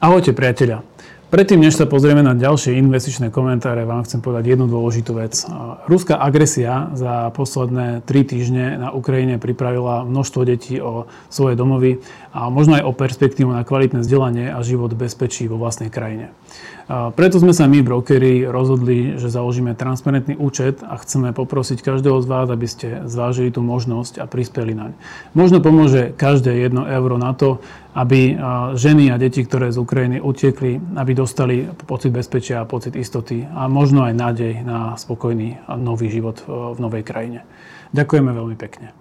[0.00, 0.82] Ahojte priatelia.
[1.30, 5.38] Predtým, než sa pozrieme na ďalšie investičné komentáre, vám chcem povedať jednu dôležitú vec.
[5.86, 12.02] Ruská agresia za posledné tri týždne na Ukrajine pripravila množstvo detí o svoje domovy
[12.34, 16.34] a možno aj o perspektívu na kvalitné vzdelanie a život bezpečí vo vlastnej krajine.
[16.90, 22.26] Preto sme sa my, brokery, rozhodli, že založíme transparentný účet a chceme poprosiť každého z
[22.26, 24.98] vás, aby ste zvážili tú možnosť a prispeli naň.
[25.30, 27.62] Možno pomôže každé jedno euro na to,
[27.94, 28.34] aby
[28.74, 34.04] ženy a deti, ktoré z Ukrajiny utiekli, aby dostali pocit bezpečia pocit istoty a možno
[34.04, 37.48] aj nádej na spokojný a nový život v novej krajine.
[37.96, 38.99] Ďakujeme veľmi pekne.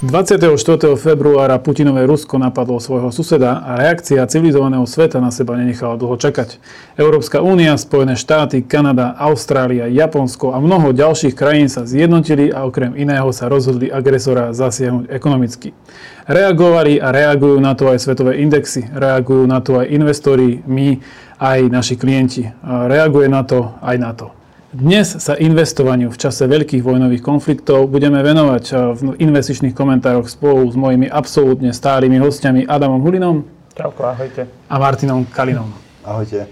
[0.00, 0.96] 24.
[0.96, 6.56] februára Putinové Rusko napadlo svojho suseda a reakcia civilizovaného sveta na seba nenechala dlho čakať.
[6.96, 12.96] Európska únia, Spojené štáty, Kanada, Austrália, Japonsko a mnoho ďalších krajín sa zjednotili a okrem
[12.96, 15.76] iného sa rozhodli agresora zasiahnuť ekonomicky.
[16.24, 20.96] Reagovali a reagujú na to aj svetové indexy, reagujú na to aj investori, my,
[21.36, 22.48] aj naši klienti.
[22.64, 24.39] Reaguje na to aj na to.
[24.70, 30.62] Dnes sa investovaniu v čase veľkých vojnových konfliktov budeme venovať eh, v investičných komentároch spolu
[30.70, 33.42] s mojimi absolútne stálými hostiami Adamom Hulinom.
[33.74, 34.46] Čauko, ahojte.
[34.70, 35.74] A Martinom Kalinom.
[36.06, 36.46] Ahojte.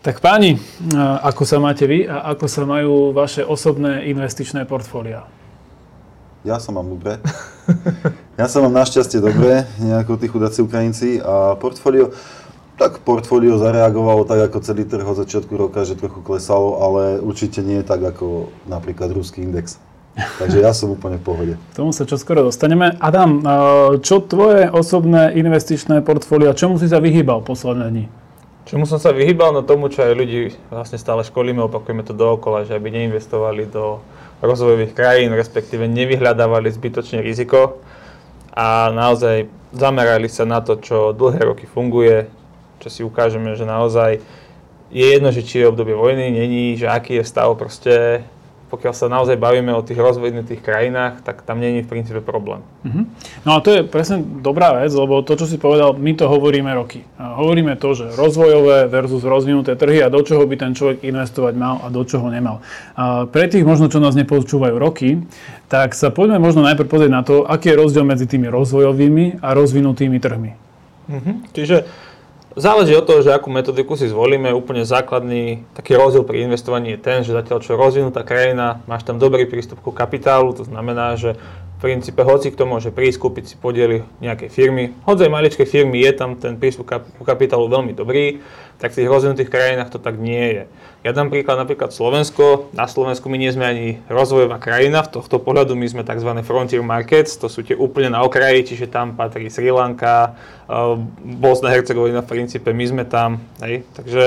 [0.00, 0.96] Tak páni, eh,
[1.28, 5.28] ako sa máte vy a ako sa majú vaše osobné investičné portfólia?
[6.48, 7.20] Ja sa mám dobre.
[8.40, 12.16] ja sa mám našťastie dobre, nejako tí chudáci Ukrajinci a portfólio
[12.80, 17.60] tak portfólio zareagovalo tak ako celý trh od začiatku roka, že trochu klesalo, ale určite
[17.60, 19.78] nie tak ako napríklad ruský index.
[20.12, 21.54] Takže ja som úplne v pohode.
[21.56, 23.00] K tomu sa čoskoro dostaneme.
[23.00, 23.40] Adam,
[24.04, 28.04] čo tvoje osobné investičné portfólio, čomu si sa vyhýbal posledné dni?
[28.68, 29.56] Čomu som sa vyhýbal?
[29.56, 34.04] No tomu, čo aj ľudí vlastne stále školíme, opakujeme to dookola, že aby neinvestovali do
[34.44, 37.80] rozvojových krajín, respektíve nevyhľadávali zbytočne riziko
[38.52, 42.28] a naozaj zamerali sa na to, čo dlhé roky funguje,
[42.82, 44.18] čo si ukážeme, že naozaj
[44.92, 48.26] je jedno, že či je obdobie vojny, není, že aký je stav, proste
[48.72, 52.64] pokiaľ sa naozaj bavíme o tých rozvinutých krajinách, tak tam není v princípe problém.
[52.88, 53.04] Uh-huh.
[53.44, 56.72] No a to je presne dobrá vec, lebo to, čo si povedal, my to hovoríme
[56.72, 57.04] roky.
[57.20, 61.52] A hovoríme to, že rozvojové versus rozvinuté trhy a do čoho by ten človek investovať
[61.52, 62.64] mal a do čoho nemal.
[62.96, 65.20] A pre tých možno, čo nás nepočúvajú roky,
[65.68, 69.52] tak sa poďme možno najprv pozrieť na to, aký je rozdiel medzi tými rozvojovými a
[69.52, 70.50] rozvinutými trhmi.
[71.12, 71.44] Uh-huh.
[71.52, 71.84] Čiže
[72.52, 74.52] Záleží od toho, že akú metodiku si zvolíme.
[74.52, 79.16] Úplne základný taký rozdiel pri investovaní je ten, že zatiaľ čo rozvinutá krajina, máš tam
[79.16, 81.40] dobrý prístup ku kapitálu, to znamená, že
[81.82, 84.94] princípe hoci kto môže prísť, kúpiť si podiely nejakej firmy.
[85.02, 86.86] Hoď aj maličkej firmy je tam ten prístup
[87.18, 88.38] ku kapitálu veľmi dobrý,
[88.78, 90.64] tak v tých rozvinutých krajinách to tak nie je.
[91.02, 92.70] Ja dám príklad napríklad Slovensko.
[92.70, 96.30] Na Slovensku my nie sme ani rozvojová krajina, v tohto pohľadu my sme tzv.
[96.46, 100.38] frontier markets, to sú tie úplne na okraji, čiže tam patrí Sri Lanka,
[100.70, 103.42] uh, Bosna, Hercegovina v princípe, my sme tam.
[103.58, 103.82] Hej.
[103.98, 104.24] Takže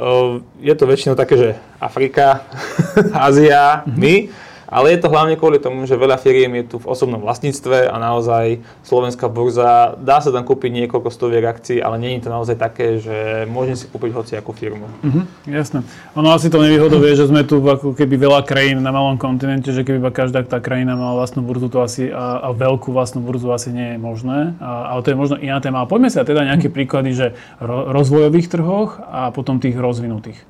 [0.00, 2.48] uh, je to väčšinou také, že Afrika,
[3.12, 4.32] Ázia, my.
[4.72, 7.96] Ale je to hlavne kvôli tomu, že veľa firiem je tu v osobnom vlastníctve a
[8.00, 12.56] naozaj slovenská burza, dá sa tam kúpiť niekoľko stoviek akcií, ale nie je to naozaj
[12.56, 14.88] také, že môžem si kúpiť hoci akú firmu.
[15.04, 15.84] Mhm, jasné.
[16.16, 19.68] Ono asi to nevýhodou je, že sme tu ako keby veľa krajín na malom kontinente,
[19.76, 23.52] že keby každá tá krajina mala vlastnú burzu, to asi a, a veľkú vlastnú burzu
[23.52, 24.56] asi nie je možné.
[24.56, 25.84] A, ale to je možno iná téma.
[25.84, 27.26] A poďme sa teda nejaké príklady, že
[27.60, 30.40] ro, rozvojových trhoch a potom tých rozvinutých.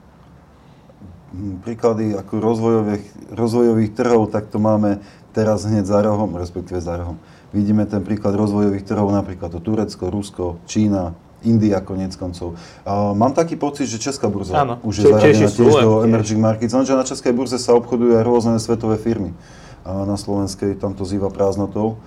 [1.65, 5.01] Príklady ako rozvojových, rozvojových trhov, tak to máme
[5.33, 7.17] teraz hneď za rohom, respektíve za rohom.
[7.57, 12.55] Vidíme ten príklad rozvojových trhov, napríklad to Turecko, Rusko, Čína, India konec koncov.
[12.87, 16.73] Uh, mám taký pocit, že Česká burza Áno, už je zaradená tiež do emerging markets,
[16.73, 19.35] lenže na Českej burze sa obchodujú aj rôzne svetové firmy.
[19.83, 21.99] Uh, na Slovenskej tam to zýva prázdnotou.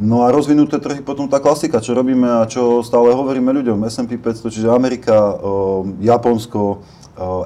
[0.00, 4.16] No a rozvinuté trhy potom tá klasika, čo robíme a čo stále hovoríme ľuďom, S&P
[4.18, 6.82] 500, čiže Amerika, uh, Japonsko,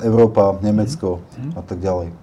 [0.02, 1.22] Európa, Nemecko
[1.58, 2.14] a tak ďalej.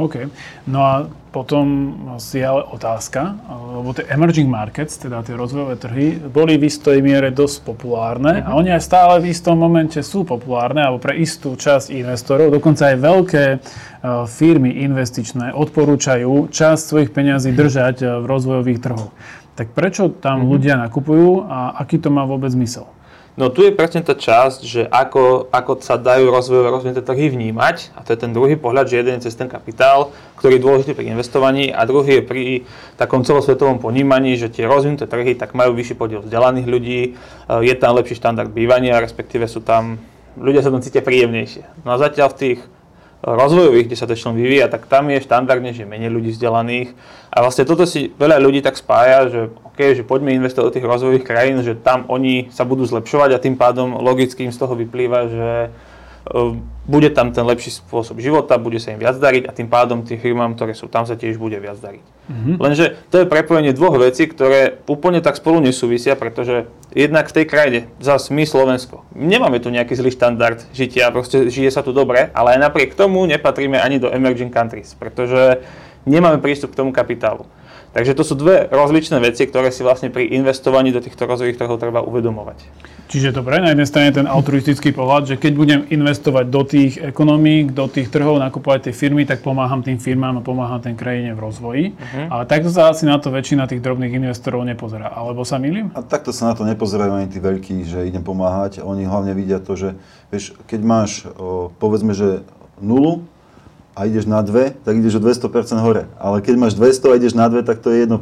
[0.00, 0.32] OK.
[0.64, 0.94] No a
[1.30, 3.36] potom si ale otázka,
[3.76, 8.56] lebo tie emerging markets, teda tie rozvojové trhy, boli v istej miere dosť populárne a
[8.56, 12.96] oni aj stále v istom momente sú populárne, alebo pre istú časť investorov, dokonca aj
[12.96, 13.44] veľké
[14.26, 19.12] firmy investičné odporúčajú časť svojich peňazí držať v rozvojových trhoch.
[19.54, 20.52] Tak prečo tam mm-hmm.
[20.56, 22.88] ľudia nakupujú a aký to má vôbec zmysel?
[23.38, 27.94] No tu je presne tá časť, že ako, ako sa dajú rozvojové rozvinuté trhy vnímať,
[27.94, 30.92] a to je ten druhý pohľad, že jeden je cez ten kapitál, ktorý je dôležitý
[30.98, 32.44] pri investovaní a druhý je pri
[32.98, 37.74] takom celosvetovom ponímaní, že tie rozvinuté trhy tak majú vyšší podiel vzdelaných ľudí, eh, je
[37.78, 40.02] tam lepší štandard bývania, respektíve sú tam,
[40.34, 41.86] ľudia sa tam cítia príjemnejšie.
[41.86, 42.60] No a zatiaľ v tých
[43.20, 46.96] rozvojových, kde sa to vyvíja, tak tam je štandardne, že menej ľudí vzdelaných.
[47.28, 50.88] A vlastne toto si veľa ľudí tak spája, že OK, že poďme investovať do tých
[50.88, 54.72] rozvojových krajín, že tam oni sa budú zlepšovať a tým pádom logicky im z toho
[54.72, 55.48] vyplýva, že
[56.84, 60.20] bude tam ten lepší spôsob života, bude sa im viac dariť a tým pádom tým
[60.20, 62.04] firmám, ktoré sú tam, sa tiež bude viac dariť.
[62.04, 62.56] Mm-hmm.
[62.60, 67.44] Lenže to je prepojenie dvoch vecí, ktoré úplne tak spolu nesúvisia, pretože jednak v tej
[67.48, 72.28] krajine, zase my Slovensko, nemáme tu nejaký zlý štandard žitia, proste žije sa tu dobre,
[72.36, 75.64] ale aj napriek tomu nepatríme ani do emerging countries, pretože
[76.04, 77.48] nemáme prístup k tomu kapitálu.
[77.90, 81.82] Takže to sú dve rozličné veci, ktoré si vlastne pri investovaní do týchto rozvojových trhov
[81.82, 82.62] treba uvedomovať.
[83.10, 87.74] Čiže dobre, na jednej strane ten altruistický pohľad, že keď budem investovať do tých ekonomík,
[87.74, 91.42] do tých trhov, nakupovať tie firmy, tak pomáham tým firmám a pomáham ten krajine v
[91.42, 91.84] rozvoji.
[91.90, 92.26] Uh-huh.
[92.30, 95.10] Ale takto sa asi na to väčšina tých drobných investorov nepozerá.
[95.10, 95.90] Alebo sa milím?
[95.98, 98.78] A takto sa na to nepozerajú ani tí veľkí, že idem pomáhať.
[98.78, 99.98] Oni hlavne vidia to, že
[100.30, 101.26] vieš, keď máš,
[101.82, 102.46] povedzme, že
[102.78, 103.26] nulu,
[104.00, 106.08] a ideš na 2, tak ideš o 200% hore.
[106.16, 108.16] Ale keď máš 200 a ideš na 2, tak to je 1%.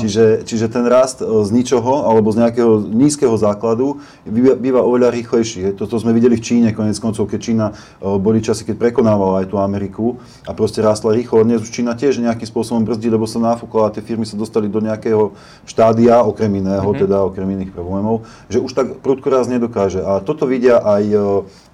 [0.00, 5.12] Čiže, čiže ten rast e, z ničoho alebo z nejakého nízkeho základu býva, býva oveľa
[5.12, 5.76] rýchlejší.
[5.76, 9.52] Toto sme videli v Číne, konec koncov, keď Čína e, boli časy, keď prekonávala aj
[9.52, 10.16] tú Ameriku
[10.48, 11.44] a proste rástla rýchlo.
[11.44, 14.72] Dnes už Čína tiež nejakým spôsobom brzdí, lebo sa nafúkla a tie firmy sa dostali
[14.72, 15.36] do nejakého
[15.68, 17.02] štádia, okrem iného, mm-hmm.
[17.04, 20.00] teda okrem iných problémov, že už tak prudko raz nedokáže.
[20.00, 21.16] A toto vidia aj e,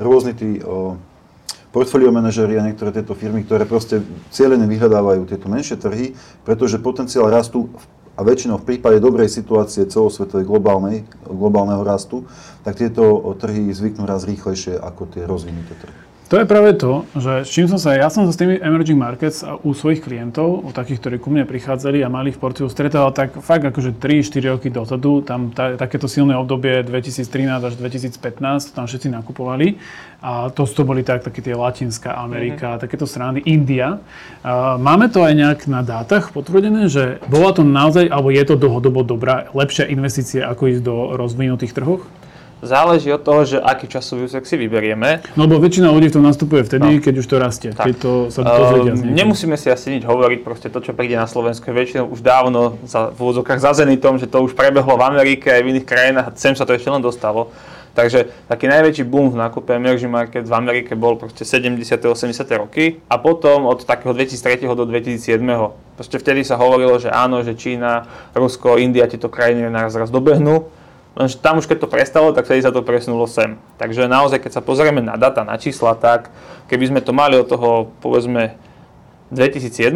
[0.03, 0.59] rôzni tí
[1.75, 3.99] portfólio manažery a niektoré tieto firmy, ktoré proste
[4.31, 6.15] cieľene vyhľadávajú tieto menšie trhy,
[6.47, 7.67] pretože potenciál rastu
[8.15, 12.31] a väčšinou v prípade dobrej situácie celosvetovej globálnej, globálneho rastu,
[12.63, 16.14] tak tieto trhy zvyknú raz rýchlejšie ako tie rozvinuté trhy.
[16.35, 18.99] To je práve to, že s čím som sa, ja som sa s tými emerging
[18.99, 23.15] markets u svojich klientov, u takých, ktorí ku mne prichádzali a mali v portfóliu stretával
[23.15, 28.91] tak fakt akože 3-4 roky dozadu, tam tá, takéto silné obdobie 2013 až 2015, tam
[28.91, 29.79] všetci nakupovali
[30.27, 32.83] a to, to boli tak, také tie Latinská Amerika, mm-hmm.
[32.83, 34.03] takéto strany, India.
[34.43, 38.59] A máme to aj nejak na dátach potvrdené, že bola to naozaj, alebo je to
[38.59, 42.03] dlhodobo dobrá, lepšia investícia ako ísť do rozvinutých trhoch?
[42.65, 45.23] Záleží od toho, že aký časový úsek si vyberieme.
[45.37, 47.03] No lebo väčšina ľudí v tom nastupuje vtedy, no.
[47.05, 47.93] keď už to rastie, tak.
[47.93, 51.29] keď to sa dozvedia uh, Nemusíme si asi nič hovoriť, proste to, čo príde na
[51.29, 55.05] Slovensku je väčšinou už dávno za, v úvodzokách za tom, že to už prebehlo v
[55.05, 57.53] Amerike aj v iných krajinách a sem sa to ešte len dostalo.
[57.95, 61.79] Takže taký najväčší boom v nákupe emerging market v Amerike bol proste 70.
[61.87, 62.35] 80.
[62.59, 64.67] roky a potom od takého 2003.
[64.75, 65.39] do 2007.
[65.95, 68.03] Proste vtedy sa hovorilo, že áno, že Čína,
[68.35, 70.67] Rusko, India, tieto krajiny nás raz dobehnú
[71.15, 73.55] Lenže tam už keď to prestalo, tak vtedy sa to presunulo sem.
[73.79, 76.35] Takže naozaj, keď sa pozrieme na data, na čísla, tak
[76.67, 78.59] keby sme to mali od toho, povedzme,
[79.31, 79.95] 2007,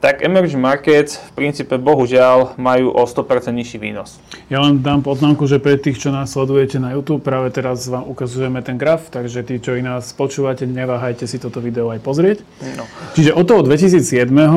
[0.00, 4.20] tak emerging markets v princípe bohužiaľ majú o 100% nižší výnos.
[4.46, 8.06] Ja len dám poznámku, že pre tých, čo nás sledujete na YouTube, práve teraz vám
[8.06, 12.38] ukazujeme ten graf, takže tí, čo i nás počúvate, neváhajte si toto video aj pozrieť.
[12.76, 12.84] No.
[13.16, 14.48] Čiže od toho 2007, eh,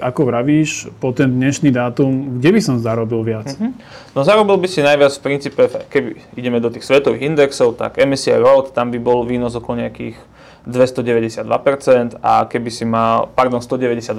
[0.00, 3.52] ako vravíš, po ten dnešný dátum, kde by som zarobil viac?
[3.52, 3.70] Mm-hmm.
[4.12, 8.40] No zarobil by si najviac v princípe, keby ideme do tých svetových indexov, tak MSCI
[8.40, 10.31] World, tam by bol výnos okolo nejakých
[10.62, 14.14] 292% a keby si mal, pardon, 192%,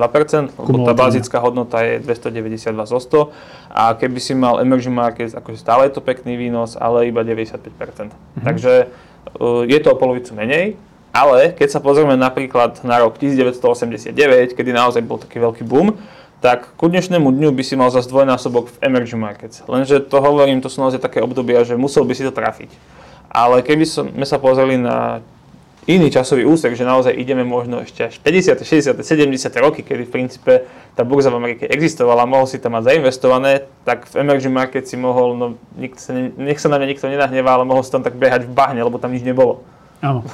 [0.60, 5.58] lebo tá bazická hodnota je 292 zo 100 a keby si mal emerging markets, akože
[5.64, 7.64] stále je to pekný výnos, ale iba 95%.
[7.64, 8.44] Mm-hmm.
[8.44, 8.74] Takže
[9.40, 10.76] uh, je to o polovicu menej,
[11.16, 14.12] ale keď sa pozrieme napríklad na rok 1989,
[14.52, 15.96] kedy naozaj bol taký veľký boom,
[16.44, 19.64] tak ku dnešnému dňu by si mal zase dvojnásobok v emerging markets.
[19.64, 22.68] Lenže to hovorím, to sú naozaj také obdobia, že musel by si to trafiť.
[23.32, 25.24] Ale keby sme sa pozreli na
[25.88, 29.64] iný časový úsek, že naozaj ideme možno ešte až 50., 60., 70.
[29.64, 30.54] roky, kedy v princípe
[30.96, 34.96] tá burza v Amerike existovala, mohol si tam mať zainvestované, tak v emerging market si
[34.96, 35.46] mohol, no
[36.00, 38.80] sa, nech sa na mňa nikto nenahnevá, ale mohol si tam tak behať v bahne,
[38.80, 39.66] lebo tam nič nebolo.
[40.04, 40.28] Áno.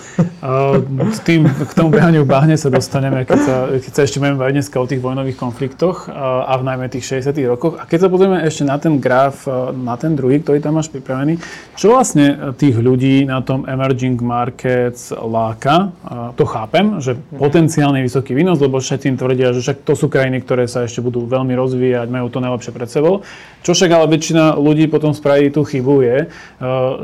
[1.14, 4.42] S tým, k tomu behaniu v bahne sa dostaneme, keď sa, keď sa ešte budeme
[4.42, 7.78] baviť dneska o tých vojnových konfliktoch a v najmä tých 60 rokoch.
[7.78, 9.46] A keď sa pozrieme ešte na ten graf,
[9.78, 11.38] na ten druhý, ktorý tam máš pripravený,
[11.78, 15.94] čo vlastne tých ľudí na tom emerging markets láka?
[16.34, 20.42] To chápem, že potenciálne vysoký výnos, lebo všetci im tvrdia, že však to sú krajiny,
[20.42, 23.22] ktoré sa ešte budú veľmi rozvíjať, majú to najlepšie pred sebou.
[23.62, 26.18] Čo však ale väčšina ľudí potom spraví tú chybu je,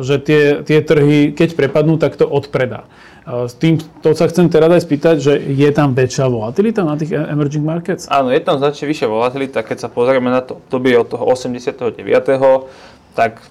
[0.01, 2.87] že tie, tie trhy, keď prepadnú, tak to od predá.
[3.27, 7.11] S tým, to sa chcem teraz aj spýtať, že je tam väčšia volatilita na tých
[7.11, 8.07] emerging markets?
[8.07, 9.59] Áno, je tam značne vyššia volatilita.
[9.65, 11.91] Keď sa pozrieme na to obdobie od toho 89.
[13.17, 13.43] tak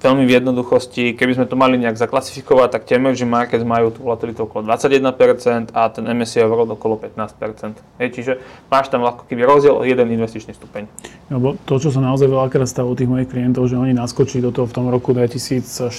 [0.00, 4.08] veľmi v jednoduchosti, keby sme to mali nejak zaklasifikovať, tak tie emerging markets majú tú
[4.08, 7.76] volatilitu okolo 21% a ten MSCI World okolo 15%.
[8.00, 8.32] Hej, čiže
[8.72, 10.88] máš tam ako keby rozdiel o jeden investičný stupeň.
[11.28, 14.50] Lebo to, čo sa naozaj veľakrát stalo u tých mojich klientov, že oni naskočili do
[14.50, 15.92] toho v tom roku 2014,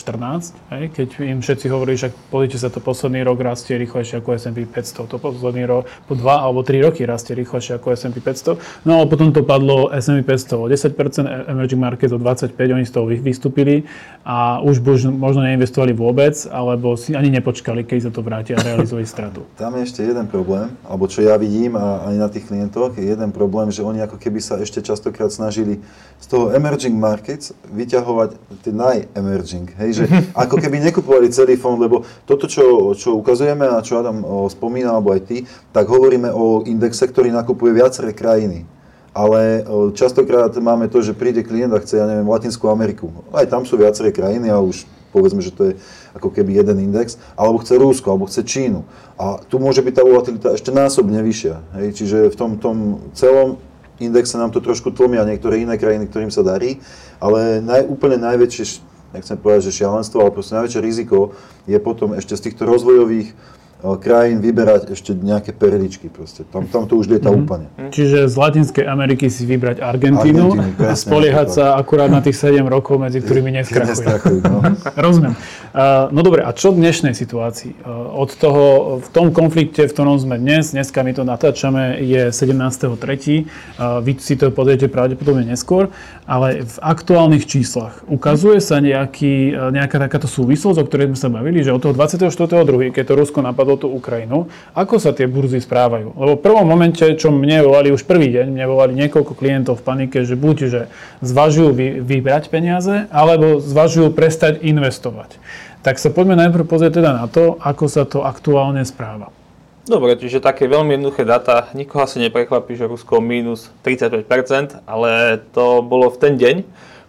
[0.73, 4.65] hej, keď im všetci hovorí, že pozrite sa, to posledný rok rastie rýchlejšie ako S&P
[4.65, 8.57] 500, to posledný rok, po dva alebo tri roky rastie rýchlejšie ako S&P 500,
[8.89, 12.91] no a potom to padlo S&P 500 o 10%, emerging markets o 25%, oni z
[12.91, 13.85] toho vystúpili
[14.21, 19.05] a už možno neinvestovali vôbec, alebo si ani nepočkali, keď sa to vráti a realizovali
[19.05, 19.41] stratu.
[19.61, 23.09] Tam je ešte jeden problém, alebo čo ja vidím a aj na tých klientoch, je
[23.09, 25.81] jeden problém, že oni ako keby sa ešte častokrát snažili
[26.21, 29.73] z toho emerging markets vyťahovať tie naj-emerging.
[29.81, 30.03] Hej, že
[30.45, 34.21] ako keby nekupovali celý fond, lebo toto, čo, čo ukazujeme a čo Adam
[34.53, 35.37] spomína, alebo aj ty,
[35.73, 38.69] tak hovoríme o indexe, ktorý nakupuje viaceré krajiny
[39.11, 43.11] ale častokrát máme to, že príde klient a chce, ja neviem, Latinskú Ameriku.
[43.35, 45.73] Aj tam sú viaceré krajiny a už povedzme, že to je
[46.15, 48.87] ako keby jeden index, alebo chce Rúsko, alebo chce Čínu.
[49.19, 51.55] A tu môže byť tá volatilita ešte násobne vyššia.
[51.75, 51.87] Hej?
[51.99, 52.77] Čiže v tom, tom
[53.11, 53.59] celom
[53.99, 56.79] indexe nám to trošku tlmia niektoré iné krajiny, ktorým sa darí,
[57.19, 58.81] ale naj, úplne najväčšie,
[59.13, 61.35] nechcem povedať, že šialenstvo, ale proste najväčšie riziko
[61.67, 63.35] je potom ešte z týchto rozvojových
[63.81, 66.45] krajín vyberať ešte nejaké perličky proste.
[66.45, 67.41] Tam, tam to už lieta mm-hmm.
[67.41, 67.65] úplne.
[67.89, 72.61] Čiže z Latinskej Ameriky si vybrať Argentínu, Argentínu a spoliehať sa akurát na tých 7
[72.69, 74.45] rokov, medzi ktorými neskrachujú.
[74.45, 74.61] No.
[74.93, 75.33] Rozumiem.
[75.71, 77.81] Uh, no dobre, a čo v dnešnej situácii?
[77.81, 78.63] Uh, od toho,
[79.01, 82.91] v tom konflikte, v ktorom sme dnes, dneska my to natáčame, je 17.3.
[83.01, 85.89] Uh, vy si to pozriete pravdepodobne neskôr,
[86.29, 91.63] ale v aktuálnych číslach ukazuje sa nejaký, nejaká takáto súvislosť, o ktorej sme sa bavili,
[91.63, 94.51] že od toho 24.2., keď to Rusko napadlo napadlo tú Ukrajinu.
[94.75, 96.11] Ako sa tie burzy správajú?
[96.15, 99.85] Lebo v prvom momente, čo mne volali už prvý deň, mne volali niekoľko klientov v
[99.87, 100.81] panike, že buď, že
[101.23, 105.39] zvažujú vy, vybrať peniaze, alebo zvažujú prestať investovať.
[105.81, 109.33] Tak sa poďme najprv pozrieť teda na to, ako sa to aktuálne správa.
[109.81, 111.73] Dobre, čiže také veľmi jednoduché data.
[111.73, 116.55] Nikoho asi neprekvapí, že Rusko minus 35%, ale to bolo v ten deň.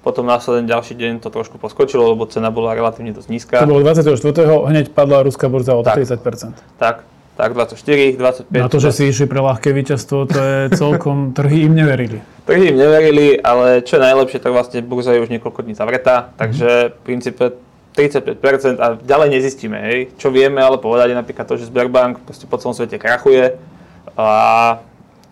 [0.03, 3.55] Potom následne ďalší deň to trošku poskočilo, lebo cena bola relatívne dosť nízka.
[3.63, 4.19] To bolo 24.
[4.67, 6.59] hneď padla ruská burza o tak, 30%.
[6.75, 7.07] Tak,
[7.39, 8.51] tak 24, 25.
[8.51, 12.19] Na to, že si išli pre ľahké víťazstvo, to je celkom, trhy im neverili.
[12.51, 16.35] Trhy im neverili, ale čo je najlepšie, tak vlastne burza je už niekoľko dní zavretá,
[16.35, 17.55] takže v princípe
[17.95, 19.79] 35% a ďalej nezistíme.
[19.79, 19.99] Hej.
[20.19, 23.55] Čo vieme ale povedať je napríklad to, že Sberbank po celom svete krachuje
[24.17, 24.83] a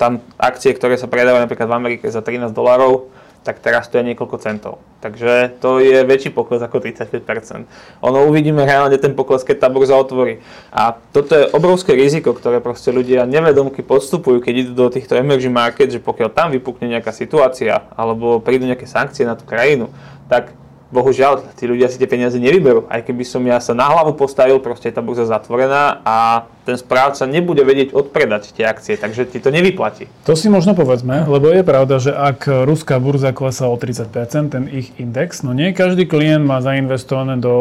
[0.01, 4.13] tam akcie, ktoré sa predávajú napríklad v Amerike za 13 dolárov, tak teraz to je
[4.13, 4.85] niekoľko centov.
[5.01, 7.65] Takže to je väčší pokles ako 35%.
[8.05, 10.45] Ono uvidíme reálne ten pokles, keď tá burza otvorí.
[10.69, 15.57] A toto je obrovské riziko, ktoré proste ľudia nevedomky podstupujú, keď idú do týchto emerging
[15.57, 19.89] market, že pokiaľ tam vypukne nejaká situácia alebo prídu nejaké sankcie na tú krajinu,
[20.29, 20.53] tak
[20.93, 22.91] bohužiaľ, tí ľudia si tie peniaze nevyberú.
[22.91, 26.79] Aj keby som ja sa na hlavu postavil, proste je tá burza zatvorená a ten
[26.79, 30.07] správca nebude vedieť odpredať tie akcie, takže ti to nevyplatí.
[30.23, 34.71] To si možno povedzme, lebo je pravda, že ak ruská burza klesá o 30%, ten
[34.71, 37.55] ich index, no nie každý klient má zainvestované do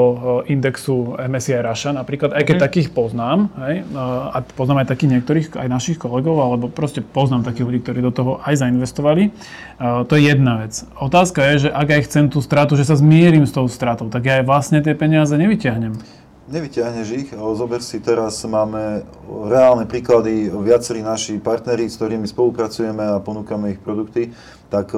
[0.45, 2.63] eh, indexu MSCI Russia, napríklad, aj keď mm.
[2.69, 3.81] takých poznám, hej,
[4.29, 8.13] a poznám aj takých niektorých, aj našich kolegov, alebo proste poznám takých ľudí, ktorí do
[8.13, 9.33] toho aj zainvestovali.
[9.33, 10.85] Eh, to je jedna vec.
[11.01, 14.29] Otázka je, že ak aj chcem tú stratu, že sa zmierim s tou stratou, tak
[14.29, 16.18] ja aj vlastne tie peniaze nevyťahnem
[16.49, 17.29] nevyťahneš ich.
[17.31, 19.05] Zober si, teraz máme
[19.47, 24.33] reálne príklady, viacerí naši partneri, s ktorými spolupracujeme a ponúkame ich produkty,
[24.73, 24.93] tak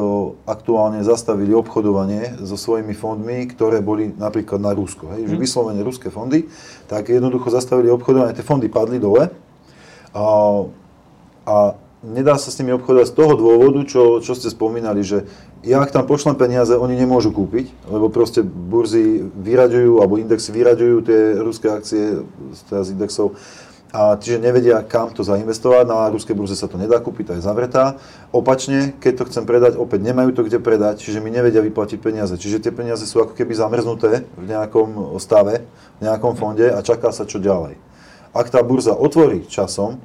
[0.47, 5.11] aktuálne zastavili obchodovanie so svojimi fondmi, ktoré boli napríklad na Rusko.
[5.15, 5.43] Hej, že mhm.
[5.43, 6.47] vyslovene ruské fondy,
[6.87, 9.31] tak jednoducho zastavili obchodovanie, tie fondy padli dole
[10.11, 10.27] a,
[11.47, 11.55] a
[12.03, 15.29] nedá sa s nimi obchodovať z toho dôvodu, čo, čo ste spomínali, že
[15.61, 20.97] ja ak tam pošlem peniaze, oni nemôžu kúpiť, lebo proste burzy vyraďujú, alebo indexy vyraďujú
[21.05, 22.25] tie ruské akcie
[22.55, 23.37] z indexov
[23.91, 27.43] a čiže nevedia, kam to zainvestovať, na ruskej burze sa to nedá kúpiť, to je
[27.43, 27.99] zavretá.
[28.31, 32.31] Opačne, keď to chcem predať, opäť nemajú to kde predať, čiže mi nevedia vyplatiť peniaze.
[32.39, 35.67] Čiže tie peniaze sú ako keby zamrznuté v nejakom stave,
[35.99, 37.75] v nejakom fonde a čaká sa čo ďalej.
[38.31, 39.99] Ak tá burza otvorí časom,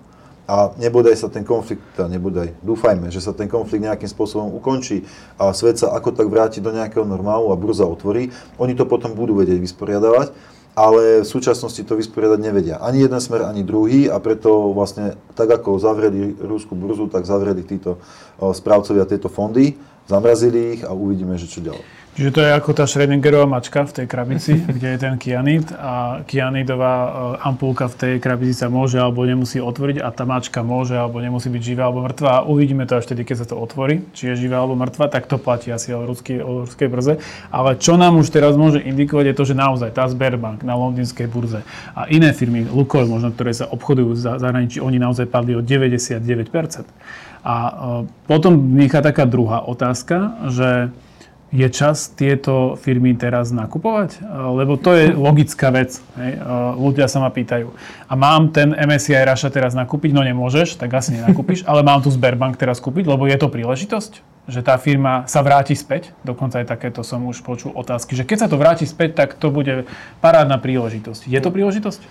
[0.47, 5.03] a nebodaj sa ten konflikt, teda nebodaj, dúfajme, že sa ten konflikt nejakým spôsobom ukončí
[5.37, 9.13] a svet sa ako tak vráti do nejakého normálu a burza otvorí, oni to potom
[9.13, 10.31] budú vedieť vysporiadavať,
[10.77, 12.77] ale v súčasnosti to vysporiadať nevedia.
[12.79, 17.65] Ani jeden smer, ani druhý a preto vlastne tak ako zavreli rúskú burzu, tak zavreli
[17.65, 17.97] títo
[18.39, 19.73] správcovia tieto fondy,
[20.05, 22.06] zamrazili ich a uvidíme, že čo ďalej.
[22.17, 26.25] Čiže to je ako tá Schrödingerová mačka v tej krabici, kde je ten kianid a
[26.25, 27.09] kianidová e,
[27.45, 31.53] ampulka v tej krabici sa môže alebo nemusí otvoriť a tá mačka môže alebo nemusí
[31.53, 32.41] byť živá alebo mŕtva.
[32.41, 35.29] A uvidíme to až tedy, keď sa to otvorí, či je živá alebo mŕtva, tak
[35.29, 37.21] to platí asi o ruskej, o ruskej brze.
[37.53, 41.29] Ale čo nám už teraz môže indikovať je to, že naozaj tá Sberbank na londýnskej
[41.29, 41.61] burze
[41.93, 46.17] a iné firmy, Lukoil možno, ktoré sa obchodujú v zahraničí, oni naozaj padli o 99%.
[47.45, 47.73] A e,
[48.25, 50.89] potom vzniká taká druhá otázka, že
[51.55, 54.19] je čas tieto firmy teraz nakupovať?
[54.29, 56.03] Lebo to je logická vec.
[56.19, 56.43] Hej.
[56.75, 57.71] Ľudia sa ma pýtajú.
[58.11, 60.11] A mám ten MSCI Russia teraz nakúpiť?
[60.11, 61.63] No nemôžeš, tak asi nenakúpiš.
[61.63, 64.13] ale mám tu Sberbank teraz kúpiť, lebo je to príležitosť?
[64.47, 66.15] Že tá firma sa vráti späť?
[66.23, 68.15] Dokonca aj takéto som už počul otázky.
[68.15, 69.87] Že keď sa to vráti späť, tak to bude
[70.23, 71.27] parádna príležitosť.
[71.31, 72.03] Je to príležitosť?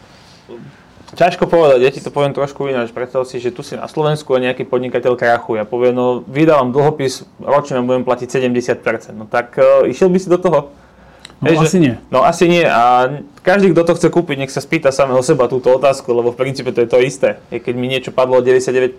[1.13, 2.89] Ťažko povedať, ja ti to poviem trošku ináč.
[2.89, 6.73] Predstav si, že tu si na Slovensku a nejaký podnikateľ krachuje a povie, no vydávam
[6.73, 9.13] dlhopis, ročne budem platiť 70%.
[9.13, 10.73] No tak uh, išiel by si do toho?
[11.43, 11.93] No Hej, asi že, nie.
[12.09, 13.11] No asi nie a
[13.45, 16.73] každý, kto to chce kúpiť, nech sa spýta samého seba túto otázku, lebo v princípe
[16.73, 17.37] to je to isté.
[17.53, 18.97] Keď mi niečo padlo o 99%,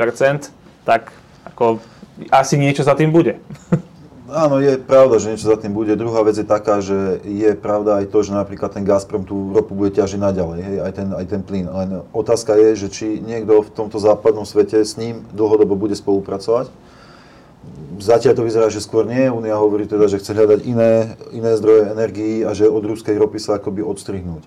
[0.87, 1.11] tak
[1.43, 1.83] ako
[2.31, 3.43] asi niečo za tým bude.
[4.27, 5.95] Áno, je pravda, že niečo za tým bude.
[5.95, 9.79] Druhá vec je taká, že je pravda aj to, že napríklad ten Gazprom tú ropu
[9.79, 11.71] bude ťažiť naďalej, hej, aj ten, aj ten plyn.
[11.71, 16.75] Len otázka je, že či niekto v tomto západnom svete s ním dlhodobo bude spolupracovať.
[18.03, 19.31] Zatiaľ to vyzerá, že skôr nie.
[19.31, 23.39] Únia hovorí teda, že chce hľadať iné, iné zdroje energií a že od ruskej ropy
[23.39, 24.43] sa akoby odstrihnúť.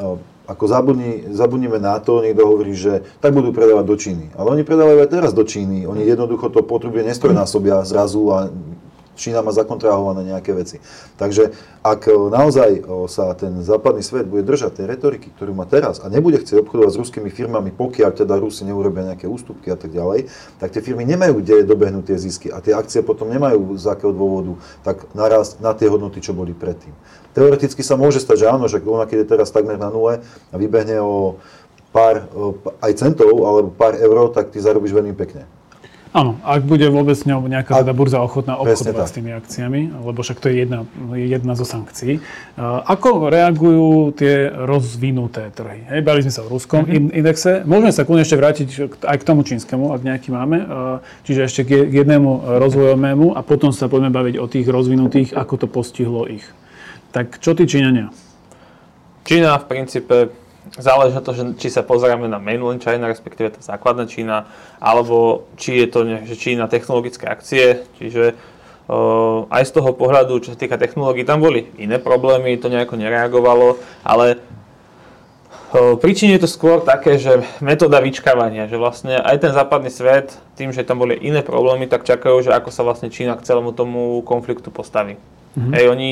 [0.00, 4.24] No, ako zabudni, zabudnime na to, niekto hovorí, že tak budú predávať do Číny.
[4.34, 5.86] Ale oni predávajú aj teraz do Číny.
[5.86, 8.38] Oni jednoducho to potrubie nestrojnásobia zrazu a
[9.20, 10.80] Čína má zakontrahované nejaké veci.
[11.20, 11.52] Takže
[11.84, 16.00] ak e, naozaj e, sa ten západný svet bude držať tej retoriky, ktorú má teraz
[16.00, 19.92] a nebude chcieť obchodovať s ruskými firmami, pokiaľ teda Rusi neurobia nejaké ústupky a tak
[19.92, 23.84] ďalej, tak tie firmy nemajú kde dobehnúť tie zisky a tie akcie potom nemajú z
[23.92, 26.96] akého dôvodu tak naraz na tie hodnoty, čo boli predtým.
[27.36, 30.54] Teoreticky sa môže stať, že áno, že ona keď je teraz takmer na nule a
[30.56, 31.36] vybehne o
[31.92, 35.44] pár e, aj centov alebo pár eur, tak ty zarobíš veľmi pekne.
[36.10, 40.42] Áno, ak bude vôbec ňou nejaká teda burza ochotná obchodovať s tými akciami, lebo však
[40.42, 40.82] to je jedna,
[41.14, 42.18] jedna zo sankcií.
[42.58, 45.86] Ako reagujú tie rozvinuté trhy?
[45.86, 47.14] Hej, bali sme sa o ruskom mm-hmm.
[47.14, 47.62] indexe.
[47.62, 48.68] Môžeme sa kľudne ešte vrátiť
[49.06, 50.58] aj k tomu čínskemu, ak nejaký máme.
[51.22, 55.66] Čiže ešte k jednému rozvojovému a potom sa poďme baviť o tých rozvinutých, ako to
[55.70, 56.42] postihlo ich.
[57.14, 58.10] Tak čo tí Číňania?
[59.22, 60.34] Čína v princípe
[60.76, 64.46] záleží na to, že či sa pozeráme na mainland China, respektíve tá základná Čína,
[64.78, 65.98] alebo či je to
[66.28, 68.36] že Čína technologické akcie, čiže
[69.46, 73.78] aj z toho pohľadu, čo sa týka technológií, tam boli iné problémy, to nejako nereagovalo,
[74.02, 74.42] ale
[76.02, 80.74] príčine je to skôr také, že metóda vyčkávania, že vlastne aj ten západný svet, tým,
[80.74, 84.24] že tam boli iné problémy, tak čakajú, že ako sa vlastne Čína k celému tomu
[84.26, 85.14] konfliktu postaví.
[85.54, 85.72] Mm-hmm.
[85.74, 86.08] Hej, oni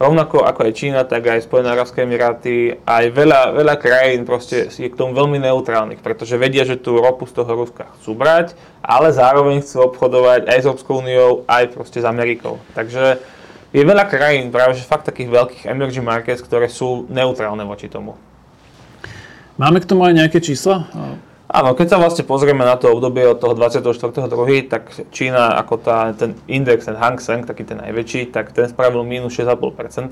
[0.00, 4.88] rovnako ako aj Čína, tak aj Spojené Arabské Emiráty, aj veľa, veľa krajín proste je
[4.88, 9.12] k tomu veľmi neutrálnych, pretože vedia, že tú ropu z toho Ruska chcú brať, ale
[9.12, 12.60] zároveň chcú obchodovať aj s Európskou úniou, aj proste s Amerikou.
[12.72, 13.20] Takže
[13.72, 18.16] je veľa krajín, práve že fakt takých veľkých emerging markets, ktoré sú neutrálne voči tomu.
[19.62, 20.90] Máme k tomu aj nejaké čísla?
[21.46, 24.26] Áno, keď sa vlastne pozrieme na to obdobie od toho 24.2.,
[24.66, 29.06] tak Čína ako tá, ten index, ten Hang Seng, taký ten najväčší, tak ten spravil
[29.06, 30.10] minus 6,5%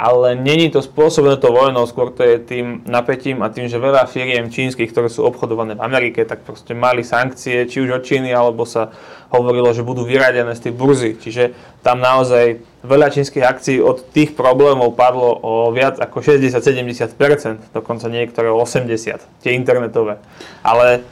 [0.00, 4.08] ale není to spôsobené to vojnou, skôr to je tým napätím a tým, že veľa
[4.08, 8.32] firiem čínskych, ktoré sú obchodované v Amerike, tak proste mali sankcie, či už od Číny,
[8.32, 8.88] alebo sa
[9.28, 11.20] hovorilo, že budú vyradené z tej burzy.
[11.20, 11.52] Čiže
[11.84, 18.48] tam naozaj veľa čínskych akcií od tých problémov padlo o viac ako 60-70%, dokonca niektoré
[18.48, 20.16] o 80%, tie internetové.
[20.64, 21.04] Ale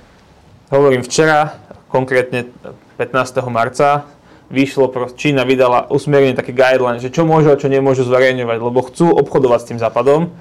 [0.72, 1.60] hovorím včera,
[1.92, 2.48] konkrétne
[2.96, 3.44] 15.
[3.52, 4.08] marca,
[4.48, 9.12] vyšlo, Čína vydala usmernenie také guideline, že čo môžu a čo nemôžu zverejňovať, lebo chcú
[9.12, 10.32] obchodovať s tým západom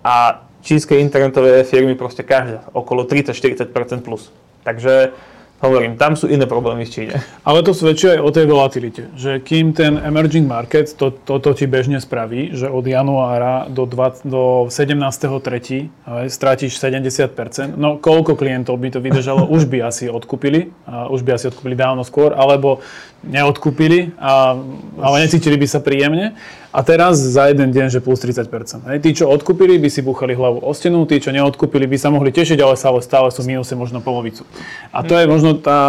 [0.00, 4.32] a čínske internetové firmy proste každá okolo 30-40% plus.
[4.64, 5.12] Takže
[5.60, 7.14] Hovorím, tam sú iné problémy v Číne.
[7.48, 11.60] Ale to svedčí aj o tej volatilite, že kým ten emerging market, to, toto to
[11.60, 16.32] ti bežne spraví, že od januára do, 20, do 17.3.
[16.32, 21.36] stratíš 70%, no koľko klientov by to vydržalo, už by asi odkúpili, a už by
[21.36, 22.80] asi odkúpili dávno skôr, alebo
[23.20, 24.56] neodkúpili, a,
[24.96, 26.40] ale necítili by sa príjemne.
[26.70, 28.86] A teraz za jeden deň, že plus 30%.
[28.86, 28.98] Hej.
[29.02, 32.30] Tí, čo odkúpili, by si búchali hlavu o stenu, tí, čo neodkúpili, by sa mohli
[32.30, 34.46] tešiť, ale stále, stále sú minuse možno polovicu.
[34.94, 35.80] A to je možno tá,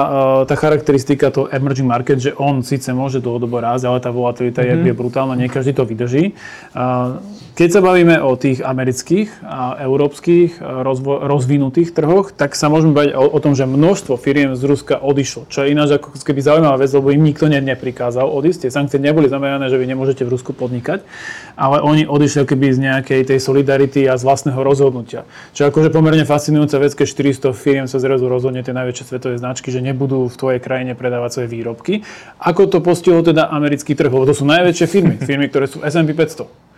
[0.41, 4.65] e, tá charakteristika toho emerging market, že on síce môže dlhodobo rásť, ale tá volatilita
[4.65, 4.89] mm-hmm.
[4.89, 6.33] je brutálna, nie každý to vydrží.
[7.51, 13.11] Keď sa bavíme o tých amerických a európskych rozvo- rozvinutých trhoch, tak sa môžeme baviť
[13.11, 15.51] o, o tom, že množstvo firiem z Ruska odišlo.
[15.51, 18.65] Čo je ináč ako keby zaujímavá vec, lebo im nikto ne, neprikázal odísť.
[18.65, 21.03] Tie sankcie neboli zamerané, že vy nemôžete v Rusku podnikať,
[21.59, 25.27] ale oni odišli keby z nejakej tej solidarity a z vlastného rozhodnutia.
[25.51, 29.35] Čo je akože pomerne fascinujúca vec, keď 400 firiem sa zrazu rozhodne tie najväčšie svetové
[29.35, 32.07] značky, že nebudú v tvojej krajine predávať svoje výrobky.
[32.39, 34.07] Ako to postihlo teda americký trh?
[34.07, 36.70] Lebo to sú najväčšie firmy, firmy, ktoré sú S&P 500.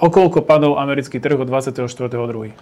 [0.00, 2.56] Okolko padol americký trh od 24.2.?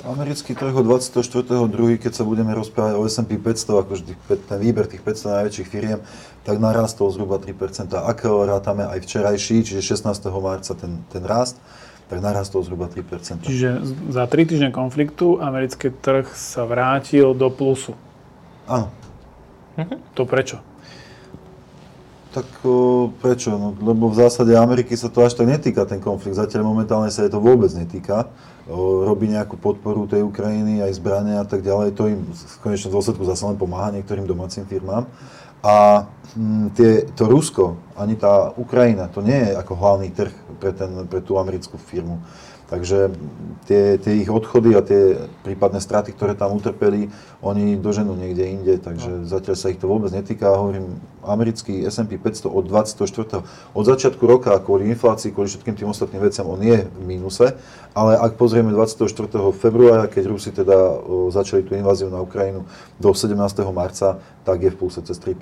[0.00, 4.12] Americký trh od 24.2., keď sa budeme rozprávať o S&P 500, ako vždy
[4.48, 6.00] ten výber tých 500 najväčších firiem,
[6.42, 7.92] tak narastol zhruba 3%.
[7.92, 10.24] Ak rátame aj včerajší, čiže 16.
[10.40, 11.60] marca ten, ten rast,
[12.08, 13.44] tak narastol zhruba 3%.
[13.44, 17.92] Čiže za 3 týždne konfliktu americký trh sa vrátil do plusu.
[18.64, 18.88] Áno.
[20.16, 20.64] To prečo?
[22.30, 23.50] Tak o, prečo?
[23.58, 26.38] No, lebo v zásade Ameriky sa to až tak netýka, ten konflikt.
[26.38, 28.30] Zatiaľ momentálne sa je to vôbec netýka.
[28.70, 31.90] O, robí nejakú podporu tej Ukrajiny, aj zbrania a tak ďalej.
[31.98, 35.10] To im v konečnom dôsledku zase len pomáha niektorým domácim firmám.
[35.58, 36.06] A
[36.38, 41.06] m, tie, to Rusko, ani tá Ukrajina, to nie je ako hlavný trh pre, ten,
[41.10, 42.22] pre tú americkú firmu.
[42.70, 43.10] Takže
[43.66, 47.10] tie, tie ich odchody a tie prípadné straty, ktoré tam utrpeli,
[47.42, 49.26] oni doženú niekde inde, takže no.
[49.26, 50.54] zatiaľ sa ich to vôbec netýka.
[50.54, 53.42] Hovorím, americký S&P 500 od 24.
[53.74, 57.58] od začiatku roka kvôli inflácii, kvôli všetkým tým ostatným veciam, on je v mínuse,
[57.90, 59.02] ale ak pozrieme 24.
[59.50, 61.02] februára, keď Rusi teda
[61.34, 62.70] začali tú inváziu na Ukrajinu
[63.02, 63.34] do 17.
[63.74, 65.34] marca, tak je v pluse cez 3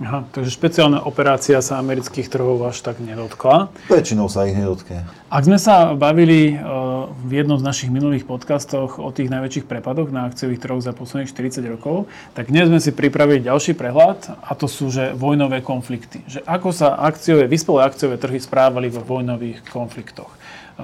[0.00, 3.72] Aha, takže špeciálna operácia sa amerických trhov až tak nedotkla.
[3.88, 5.04] Väčšinou sa ich nedotkne.
[5.30, 6.58] Ak sme sa bavili
[7.24, 11.30] v jednom z našich minulých podcastoch o tých najväčších prepadoch na akciových trhoch za posledných
[11.30, 16.26] 40 rokov, tak dnes sme si pripravili ďalší prehľad a to sú že vojnové konflikty.
[16.26, 20.34] Že ako sa akciové, vyspelé akciové trhy správali vo vojnových konfliktoch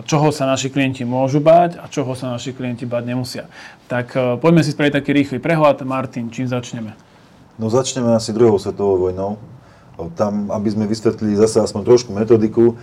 [0.04, 3.48] čoho sa naši klienti môžu bať a čoho sa naši klienti bať nemusia.
[3.88, 4.12] Tak
[4.44, 5.80] poďme si spraviť taký rýchly prehľad.
[5.88, 6.92] Martin, čím začneme?
[7.56, 9.40] No začneme asi druhou svetovou vojnou.
[10.16, 12.76] Tam, aby sme vysvetlili zase aspoň trošku metodiku,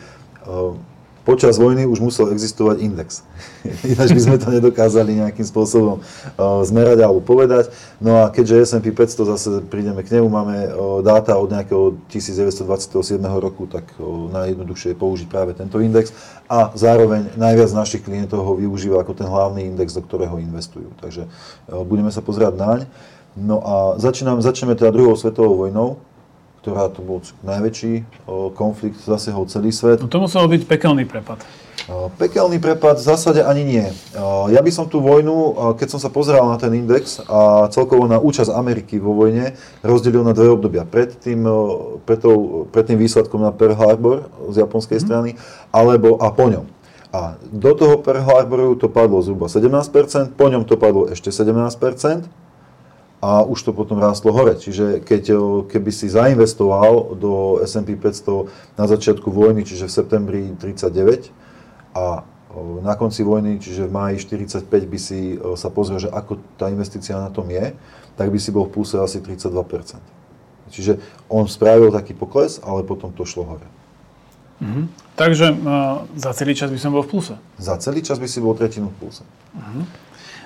[1.24, 3.24] počas vojny už musel existovať index.
[3.96, 6.04] Ináč by sme to nedokázali nejakým spôsobom
[6.68, 7.72] zmerať alebo povedať.
[8.04, 10.56] No a keďže S&P 500 zase prídeme k nemu, máme
[11.00, 13.88] dáta od nejakého 1927 roku, tak
[14.36, 16.12] najjednoduchšie je použiť práve tento index
[16.52, 20.92] a zároveň najviac našich klientov ho využíva ako ten hlavný index, do ktorého investujú.
[21.00, 21.32] Takže
[21.88, 22.80] budeme sa pozerať naň.
[23.34, 25.98] No a začínam, začneme teda druhou svetovou vojnou,
[26.64, 30.00] ktorá to bol najväčší o, konflikt, zasiahol celý svet.
[30.00, 31.44] No to musel byť pekelný prepad.
[31.92, 33.86] O, pekelný prepad v zásade ani nie.
[34.16, 38.08] O, ja by som tú vojnu, keď som sa pozeral na ten index a celkovo
[38.08, 40.88] na účasť Ameriky vo vojne, rozdelil na dve obdobia.
[40.88, 41.44] Pred tým,
[42.08, 45.04] pred, tou, pred tým výsledkom na Pearl Harbor z japonskej mm.
[45.04, 45.30] strany,
[45.76, 46.64] alebo a po ňom.
[47.14, 52.26] A do toho Pearl Harboru to padlo zhruba 17%, po ňom to padlo ešte 17%,
[53.24, 54.60] a už to potom rástlo hore.
[54.60, 55.24] Čiže keď,
[55.72, 61.32] keby si zainvestoval do S&P 500 na začiatku vojny, čiže v septembri 39
[61.96, 62.28] a
[62.84, 67.16] na konci vojny, čiže v máji 45 by si sa pozrel, že ako tá investícia
[67.16, 67.72] na tom je,
[68.20, 70.04] tak by si bol v púse asi 32%.
[70.68, 71.00] Čiže
[71.32, 73.68] on spravil taký pokles, ale potom to šlo hore.
[74.60, 74.92] Mhm.
[75.16, 75.58] Takže uh,
[76.18, 77.36] za celý čas by som bol v pluse?
[77.58, 79.24] Za celý čas by si bol tretinu v pluse.
[79.56, 79.82] Mhm.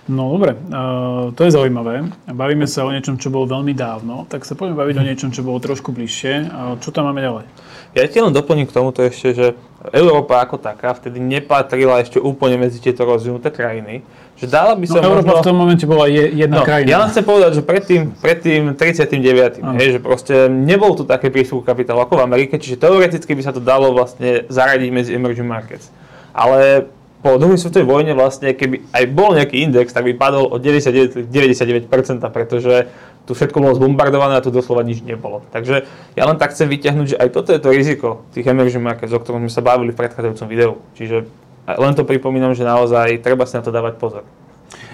[0.07, 2.07] No dobre, uh, to je zaujímavé.
[2.31, 5.43] Bavíme sa o niečom, čo bolo veľmi dávno, tak sa poďme baviť o niečom, čo
[5.43, 6.47] bolo trošku bližšie.
[6.47, 7.43] Uh, čo tam máme ďalej?
[7.91, 9.47] Ja ti len doplním k tomuto ešte, že
[9.91, 14.03] Európa ako taká vtedy nepatrila ešte úplne medzi tieto rozvinuté krajiny.
[14.37, 15.43] Že dala by sa no, Európa možno...
[15.43, 16.87] v tom momente bola je, jedna no, krajina.
[16.87, 19.65] Ja len chcem povedať, že predtým, predtým 39.
[19.81, 23.51] Hej, že proste nebol tu také prístup kapitálu ako v Amerike, čiže teoreticky by sa
[23.51, 25.89] to dalo vlastne zaradiť medzi emerging markets.
[26.37, 26.85] Ale
[27.21, 31.27] po druhej svetovej vojne vlastne, keby aj bol nejaký index, tak by padol o 99,
[31.27, 31.89] 99%,
[32.29, 32.87] pretože
[33.27, 35.43] tu všetko bolo zbombardované a tu doslova nič nebolo.
[35.51, 35.83] Takže
[36.15, 39.19] ja len tak chcem vyťahnuť, že aj toto je to riziko tých emerging markets, o
[39.19, 40.79] ktorom sme sa bavili v predchádzajúcom videu.
[40.95, 41.27] Čiže
[41.67, 44.23] len to pripomínam, že naozaj treba si na to dávať pozor.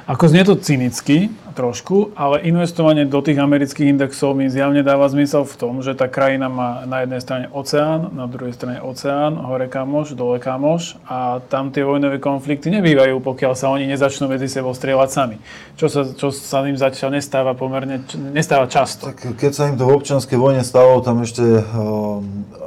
[0.03, 5.45] Ako znie to cynicky trošku, ale investovanie do tých amerických indexov mi zjavne dáva zmysel
[5.45, 9.69] v tom, že tá krajina má na jednej strane oceán, na druhej strane oceán, hore
[9.69, 14.73] kamoš, dole kamoš a tam tie vojnové konflikty nebývajú, pokiaľ sa oni nezačnú medzi sebou
[14.73, 15.38] strieľať sami.
[15.77, 18.01] Čo sa, čo sa im zatiaľ nestáva pomerne,
[18.33, 19.13] nestáva často.
[19.13, 22.19] Tak keď sa im to v občianskej vojne stalo, tam ešte uh,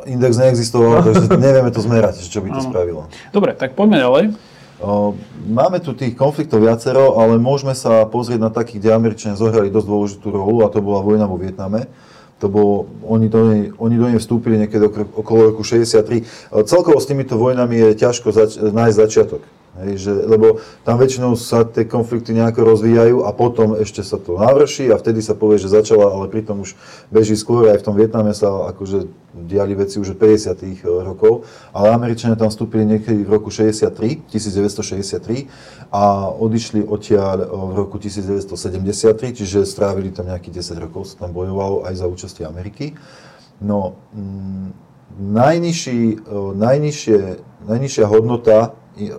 [0.07, 2.69] index neexistoval, takže nevieme to zmerať, čo by to ano.
[2.71, 3.03] spravilo.
[3.35, 4.25] Dobre, tak poďme ďalej.
[5.47, 9.89] Máme tu tých konfliktov viacero, ale môžeme sa pozrieť na takých, kde Američania zohrali dosť
[9.89, 11.89] dôležitú rolu a to bola vojna vo Vietname.
[12.45, 14.85] To bolo, oni, do nej, oni do nej vstúpili niekedy
[15.17, 16.21] okolo roku 63.
[16.69, 19.41] Celkovo s týmito vojnami je ťažko zač- nájsť začiatok.
[19.77, 24.41] Hej, že, lebo tam väčšinou sa tie konflikty nejako rozvíjajú a potom ešte sa to
[24.41, 26.73] navrší a vtedy sa povie, že začala, ale pritom už
[27.13, 27.69] beží skôr.
[27.69, 29.05] Aj v tom Vietname sa akože
[29.37, 30.81] diali veci už od 50.
[30.81, 31.45] Eh, rokov,
[31.77, 35.45] ale Američania tam vstúpili niekedy v roku 63, 1963
[35.93, 41.37] a odišli odtiaľ eh, v roku 1973, čiže strávili tam nejakých 10 rokov, sa tam
[41.37, 42.97] bojovalo aj za účastie Ameriky.
[43.61, 44.73] No, mm,
[45.21, 47.19] najnižší, eh, najnižšie,
[47.69, 48.73] najnižšia hodnota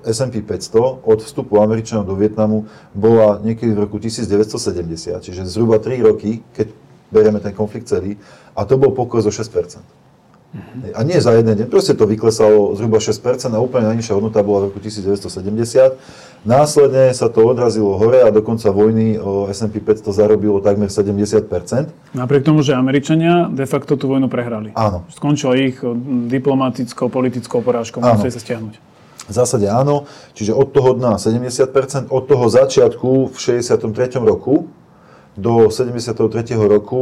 [0.06, 2.66] S&P 500 od vstupu Američanov do Vietnamu
[2.98, 6.74] bola niekedy v roku 1970, čiže zhruba 3 roky, keď
[7.14, 8.18] berieme ten konflikt celý,
[8.58, 9.80] a to bol pokles o 6%
[10.96, 14.66] a nie za jeden deň, proste to vyklesalo zhruba 6% a úplne najnižšia hodnota bola
[14.66, 16.00] v roku 1970.
[16.48, 19.20] Následne sa to odrazilo hore a do konca vojny
[19.52, 22.16] S&P 500 zarobilo takmer 70%.
[22.16, 24.72] Napriek tomu, že Američania de facto tú vojnu prehrali.
[24.72, 25.04] Áno.
[25.12, 25.84] Skončilo ich
[26.32, 28.87] diplomatickou, politickou porážkou, museli sa stiahnuť.
[29.28, 34.24] V zásade áno, čiže od toho dna 70%, od toho začiatku v 63.
[34.24, 34.72] roku
[35.36, 36.16] do 73.
[36.56, 37.02] roku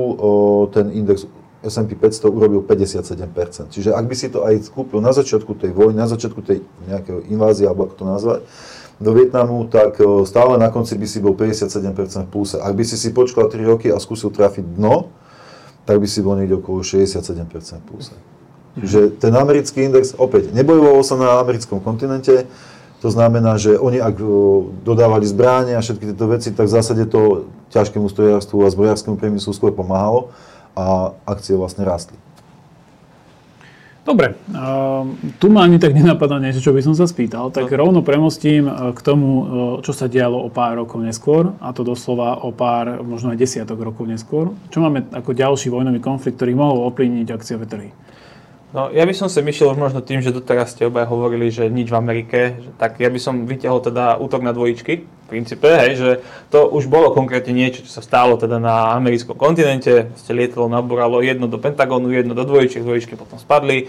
[0.73, 1.29] ten index
[1.65, 3.73] S&P 500 urobil 57%.
[3.73, 7.25] Čiže ak by si to aj kúpil na začiatku tej vojny, na začiatku tej nejakej
[7.33, 8.41] invázie, alebo ako to nazvať,
[8.95, 12.55] do Vietnamu, tak stále na konci by si bol 57% v pluse.
[12.61, 15.11] Ak by si si počkal 3 roky a skúsil trafiť dno,
[15.83, 17.35] tak by si bol niekde okolo 67%
[17.81, 18.15] v pluse.
[18.75, 22.43] Čiže ten americký index, opäť, nebojovalo sa na americkom kontinente,
[22.99, 24.17] to znamená, že oni ak
[24.81, 29.53] dodávali zbráne a všetky tieto veci, tak v zásade to ťažkému strojárstvu a zbrojárskému priemyslu
[29.53, 30.33] skôr pomáhalo
[30.75, 32.17] a akcie vlastne rástli.
[34.05, 34.38] Dobre,
[35.41, 37.73] tu ma ani tak nenapadá niečo, čo by som sa spýtal, tak no.
[37.73, 39.43] rovno premostím e, k tomu, e,
[39.81, 43.81] čo sa dialo o pár rokov neskôr, a to doslova o pár, možno aj desiatok
[43.81, 44.53] rokov neskôr.
[44.69, 47.89] Čo máme ako ďalší vojnový konflikt, ktorý mohol ovplyvniť akciové trhy?
[48.75, 51.88] No, ja by som sa myšiel možno tým, že doteraz ste obaj hovorili, že nič
[51.88, 56.09] v Amerike, tak ja by som vyťahol teda útok na dvojičky, v princípe, hej, že
[56.51, 60.11] to už bolo konkrétne niečo, čo sa stalo teda na americkom kontinente.
[60.19, 63.88] Ste lietalo, nabúralo jedno do Pentagonu, jedno do dvojičiek, dvojičky potom spadli.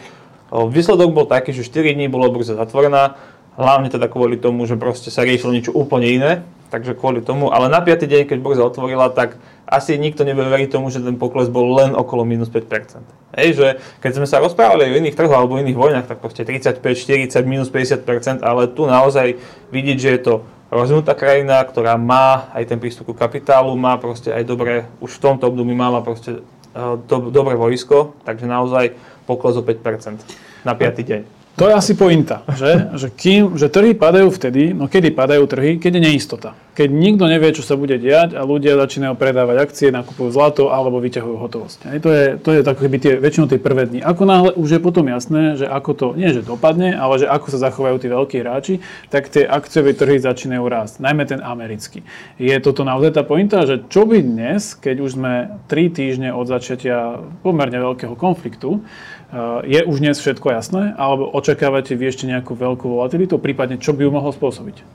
[0.55, 3.18] Výsledok bol taký, že 4 dní bolo burza zatvorená,
[3.59, 7.70] hlavne teda kvôli tomu, že proste sa riešilo niečo úplne iné, takže kvôli tomu, ale
[7.70, 8.07] na 5.
[8.07, 11.94] deň, keď burza otvorila, tak asi nikto nebude veriť tomu, že ten pokles bol len
[11.98, 13.02] okolo minus 5%.
[13.35, 13.66] Hej, že
[13.98, 17.68] keď sme sa rozprávali o iných trhoch alebo iných vojnách, tak proste 35, 40, minus
[17.68, 19.37] 50%, ale tu naozaj
[19.74, 20.35] vidieť, že je to
[20.70, 25.22] rozvinutá krajina, ktorá má aj ten prístup ku kapitálu, má proste aj dobré, už v
[25.22, 26.42] tomto období mala proste
[26.74, 28.94] uh, do, dobré vojsko, takže naozaj
[29.26, 30.22] pokles o 5%
[30.66, 31.02] na 5.
[31.02, 31.36] deň.
[31.57, 35.81] To je asi pointa, že, že, kým, že trhy padajú vtedy, no kedy padajú trhy,
[35.81, 36.51] keď je neistota.
[36.77, 41.01] Keď nikto nevie, čo sa bude diať a ľudia začínajú predávať akcie, nakupujú zlato alebo
[41.01, 41.79] vyťahujú hotovosť.
[42.05, 44.05] To je, to je tak, keby tie, väčšinou tie prvé dni.
[44.05, 47.49] Ako náhle už je potom jasné, že ako to, nie že dopadne, ale že ako
[47.49, 48.75] sa zachovajú tí veľkí hráči,
[49.09, 51.01] tak tie akciové trhy začínajú rásť.
[51.01, 52.05] Najmä ten americký.
[52.37, 56.45] Je toto naozaj tá pointa, že čo by dnes, keď už sme 3 týždne od
[56.45, 58.85] začiatia pomerne veľkého konfliktu,
[59.67, 64.07] je už dnes všetko jasné, alebo očakávate vy ešte nejakú veľkú volatilitu, prípadne čo by
[64.07, 64.87] ju mohlo spôsobiť?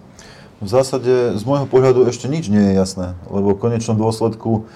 [0.62, 4.70] V zásade z môjho pohľadu ešte nič nie je jasné, lebo v konečnom dôsledku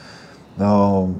[0.58, 1.14] no,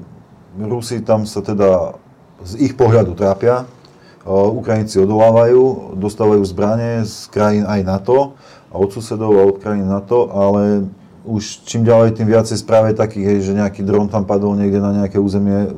[0.58, 1.96] Rusi tam sa teda
[2.42, 8.36] z ich pohľadu trápia, eh, Ukrajinci odolávajú, dostávajú zbranie z krajín aj NATO
[8.68, 10.90] a od susedov a od krajín NATO, ale
[11.26, 15.18] už čím ďalej, tým viacej správe takých, že nejaký dron tam padol niekde na nejaké
[15.18, 15.74] územie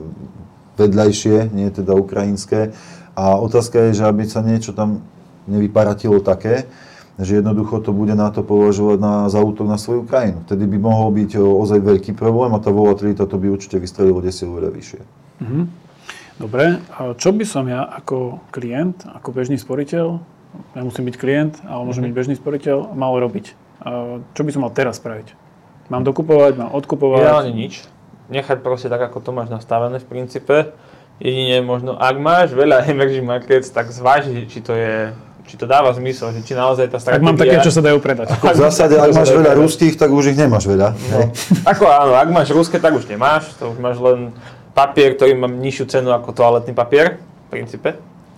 [0.78, 2.72] vedľajšie, nie teda ukrajinské.
[3.18, 5.02] A otázka je, že aby sa niečo tam
[5.50, 6.70] nevyparatilo také,
[7.18, 10.46] že jednoducho to bude na to považovať na, za útok na svoju krajinu.
[10.46, 14.54] Vtedy by mohol byť ozaj veľký problém a tá volatilita to by určite vystrelilo 10
[14.54, 15.00] oveľa vyššie.
[15.42, 15.64] Mm-hmm.
[16.38, 20.22] Dobre, a čo by som ja ako klient, ako bežný sporiteľ,
[20.78, 22.14] ja musím byť klient, ale môžem mm-hmm.
[22.14, 23.46] byť bežný sporiteľ, mal robiť?
[23.82, 25.34] A čo by som mal teraz spraviť?
[25.90, 27.26] Mám dokupovať, mám odkupovať?
[27.26, 27.82] Reálne nič
[28.28, 30.72] nechať proste tak, ako to máš nastavené v princípe.
[31.18, 35.12] Jedine možno, ak máš veľa emerging markets, tak zváži, či to je
[35.48, 37.24] či to dáva zmysel, že či naozaj tá stratégia...
[37.24, 38.36] Tak mám také, čo sa dajú predať.
[38.36, 40.92] V zásade, ak máš veľa ruských, tak už ich nemáš veľa.
[40.92, 41.32] No.
[41.64, 44.36] Ako áno, ak máš ruské, tak už nemáš, to už máš len
[44.76, 47.96] papier, ktorý má nižšiu cenu ako toaletný papier, v princípe.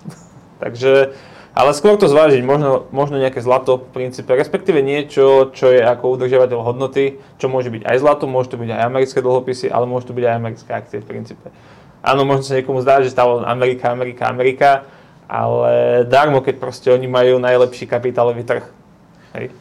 [0.62, 1.10] Takže,
[1.50, 6.14] ale skôr to zvážiť, možno, možno nejaké zlato v princípe, respektíve niečo, čo je ako
[6.14, 10.06] udržiavateľ hodnoty, čo môže byť aj zlato, môže to byť aj americké dlhopisy, ale môže
[10.06, 11.50] to byť aj americké akcie v princípe.
[12.00, 14.70] Áno, možno sa niekomu zdá, že stále Amerika, Amerika, Amerika,
[15.28, 18.79] ale darmo, keď proste oni majú najlepší kapitálový trh.
[19.30, 19.54] Hej.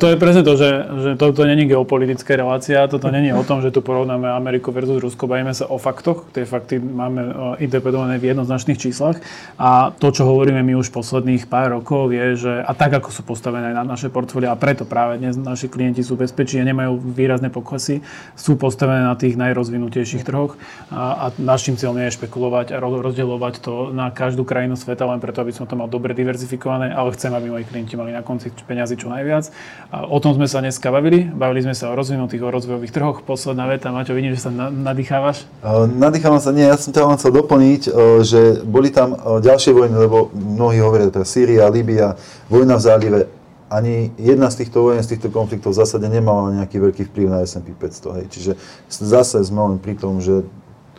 [0.00, 0.70] To je presne to, že,
[1.04, 5.28] že toto není geopolitická relácia, toto není o tom, že tu porovnáme Ameriku versus Rusko,
[5.28, 9.20] bavíme sa o faktoch, tie fakty máme e, interpretované v jednoznačných číslach.
[9.60, 13.28] A to, čo hovoríme my už posledných pár rokov je, že a tak, ako sú
[13.28, 17.52] postavené na naše portfólia a preto práve dnes naši klienti sú bezpečí a nemajú výrazné
[17.52, 18.00] poklesy,
[18.40, 20.56] sú postavené na tých najrozvinutejších trhoch.
[20.88, 25.44] A, a našim cieľom je špekulovať a rozdielovať to na každú krajinu sveta len preto,
[25.44, 28.66] aby sme to mal dobre diverzifikované, ale chcem, aby moji klienti mali na konci tých
[28.66, 29.50] peňazí čo najviac.
[29.90, 31.26] A o tom sme sa dneska bavili.
[31.26, 33.16] Bavili sme sa o rozvinutých, o rozvojových trhoch.
[33.24, 35.48] Posledná veta, Maťo, vidím, že sa nadýchávaš.
[35.96, 37.82] nadýchávam sa, nie, ja som teda len chcel doplniť,
[38.22, 42.14] že boli tam ďalšie vojny, lebo mnohí hovoria, teda Sýria, Líbia,
[42.46, 43.20] vojna v zálive,
[43.66, 47.42] ani jedna z týchto vojen, z týchto konfliktov v zásade nemala nejaký veľký vplyv na
[47.42, 48.16] S&P 500.
[48.22, 48.26] Hej.
[48.30, 48.52] Čiže
[48.86, 50.46] zase sme len pri tom, že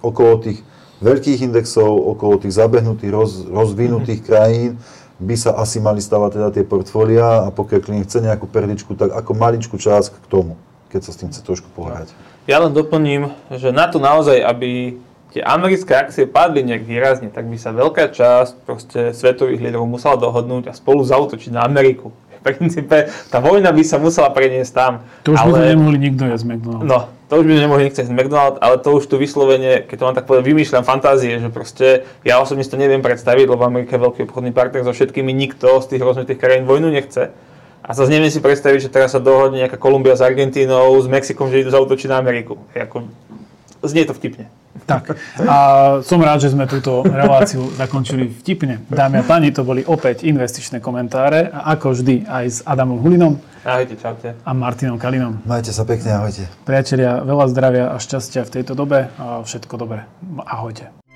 [0.04, 0.60] okolo tých
[1.00, 4.34] veľkých indexov, okolo tých zabehnutých, roz, rozvinutých mm-hmm.
[4.34, 4.72] krajín
[5.17, 9.13] by sa asi mali stavať teda tie portfólia a pokiaľ klient chce nejakú perličku, tak
[9.13, 10.53] ako maličkú časť k tomu,
[10.93, 12.13] keď sa s tým chce trošku pohrať.
[12.45, 14.95] Ja len doplním, že na to naozaj, aby
[15.36, 20.15] tie americké akcie padli nejak výrazne, tak by sa veľká časť proste svetových líderov musela
[20.15, 22.13] dohodnúť a spolu zautočiť na Ameriku
[22.53, 24.93] princípe tá vojna by sa musela preniesť tam.
[25.27, 25.47] To už ale...
[25.47, 26.88] by to nemohli nikto jesť McDonald's.
[26.88, 30.06] No, to už by nemohli nikto jesť McDonald's, ale to už tu vyslovene, keď to
[30.08, 34.00] vám tak poviem, vymýšľam fantázie, že proste ja osobne si to neviem predstaviť, lebo Amerika
[34.00, 37.36] je veľký obchodný partner so všetkými, nikto z tých rozvinutých krajín vojnu nechce.
[37.84, 41.52] A zase neviem si predstaviť, že teraz sa dohodne nejaká Kolumbia s Argentínou, s Mexikom,
[41.52, 42.60] že idú zautočiť na Ameriku.
[42.76, 43.08] Ako,
[43.84, 44.48] znie to vtipne.
[44.86, 45.18] Tak.
[45.42, 45.58] A
[46.04, 48.84] som rád, že sme túto reláciu zakončili vtipne.
[48.92, 53.40] Dámy a páni, to boli opäť investičné komentáre a ako vždy aj s Adamom Hulinom.
[53.68, 54.36] Ahojte, čaute.
[54.46, 55.44] A Martinom Kalinom.
[55.44, 56.48] Majte sa pekne, ahojte.
[56.63, 60.08] Priatelia, veľa zdravia a šťastia v tejto dobe a všetko dobré.
[60.46, 61.07] Ahojte.